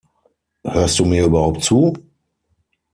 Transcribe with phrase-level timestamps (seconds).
[0.63, 1.93] Hörst du mir überhaupt zu?